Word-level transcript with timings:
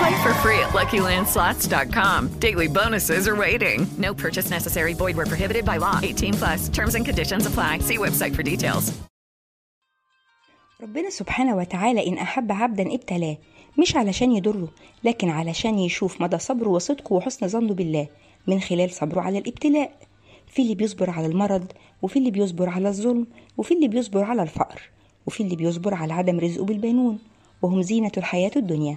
Play 0.00 0.14
for 0.24 0.32
free 0.44 0.60
at 0.66 0.70
LuckyLandSlots.com. 0.78 2.18
Daily 2.46 2.68
bonuses 2.68 3.26
are 3.30 3.36
waiting. 3.46 3.78
No 4.06 4.10
purchase 4.14 4.48
necessary. 4.50 4.92
Void 4.94 5.16
where 5.16 5.26
prohibited 5.26 5.64
by 5.64 5.76
law. 5.78 5.98
18 6.02 6.34
plus. 6.34 6.68
Terms 6.68 6.94
and 6.94 7.04
conditions 7.04 7.46
apply. 7.46 7.78
See 7.80 7.98
website 7.98 8.34
for 8.36 8.42
details. 8.42 8.92
ربنا 10.82 11.10
سبحانه 11.10 11.56
وتعالى 11.56 12.06
إن 12.06 12.18
أحب 12.18 12.52
عبدا 12.52 12.94
ابتلاه 12.94 13.36
مش 13.78 13.96
علشان 13.96 14.32
يضره 14.32 14.68
لكن 15.04 15.28
علشان 15.28 15.78
يشوف 15.78 16.20
مدى 16.22 16.38
صبره 16.38 16.68
وصدقه 16.68 17.12
وحسن 17.12 17.48
ظنه 17.48 17.74
بالله 17.74 18.08
من 18.46 18.60
خلال 18.60 18.90
صبره 18.90 19.20
على 19.20 19.38
الابتلاء 19.38 19.92
في 20.46 20.62
اللي 20.62 20.74
بيصبر 20.74 21.10
على 21.10 21.26
المرض 21.26 21.72
وفي 22.02 22.18
اللي 22.18 22.30
بيصبر 22.30 22.68
على 22.68 22.88
الظلم 22.88 23.26
وفي 23.56 23.74
اللي 23.74 23.88
بيصبر 23.88 24.24
على 24.24 24.42
الفقر 24.42 24.80
وفي 25.26 25.42
اللي 25.42 25.56
بيصبر 25.56 25.94
على 25.94 26.12
عدم 26.14 26.40
رزقه 26.40 26.64
بالبنون 26.64 27.18
وهم 27.62 27.82
زينة 27.82 28.12
الحياة 28.16 28.50
الدنيا 28.56 28.96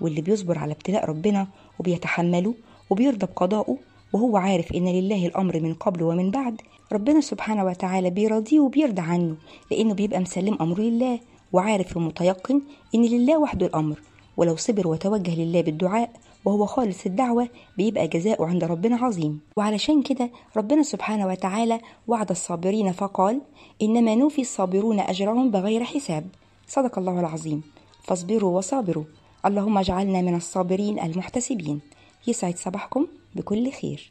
واللي 0.00 0.20
بيصبر 0.20 0.58
على 0.58 0.72
ابتلاء 0.72 1.04
ربنا 1.04 1.46
وبيتحمله 1.80 2.54
وبيرضى 2.90 3.26
بقضائه 3.26 3.76
وهو 4.12 4.36
عارف 4.36 4.72
إن 4.72 4.88
لله 4.88 5.26
الأمر 5.26 5.60
من 5.60 5.74
قبل 5.74 6.02
ومن 6.02 6.30
بعد 6.30 6.60
ربنا 6.92 7.20
سبحانه 7.20 7.64
وتعالى 7.64 8.10
بيرضيه 8.10 8.60
وبيرضى 8.60 9.02
عنه 9.02 9.36
لأنه 9.70 9.94
بيبقى 9.94 10.20
مسلم 10.20 10.56
أمره 10.60 10.80
لله 10.80 11.20
وعارف 11.52 11.96
ومتيقن 11.96 12.60
إن 12.94 13.02
لله 13.04 13.38
وحده 13.38 13.66
الأمر 13.66 14.00
ولو 14.36 14.56
صبر 14.56 14.88
وتوجه 14.88 15.34
لله 15.34 15.60
بالدعاء 15.60 16.10
وهو 16.44 16.66
خالص 16.66 17.06
الدعوة 17.06 17.48
بيبقى 17.76 18.08
جزاؤه 18.08 18.46
عند 18.46 18.64
ربنا 18.64 18.96
عظيم. 18.96 19.40
وعلشان 19.56 20.02
كده 20.02 20.30
ربنا 20.56 20.82
سبحانه 20.82 21.26
وتعالى 21.26 21.80
وعد 22.08 22.30
الصابرين 22.30 22.92
فقال 22.92 23.40
إنما 23.82 24.14
نوفي 24.14 24.40
الصابرون 24.40 25.00
أجرهم 25.00 25.50
بغير 25.50 25.84
حساب. 25.84 26.26
صدق 26.68 26.98
الله 26.98 27.20
العظيم. 27.20 27.62
فاصبروا 28.02 28.58
وصابروا. 28.58 29.04
اللهم 29.46 29.78
اجعلنا 29.78 30.22
من 30.22 30.34
الصابرين 30.34 31.00
المحتسبين. 31.00 31.80
يسعد 32.26 32.56
صباحكم 32.56 33.06
بكل 33.34 33.72
خير. 33.72 34.10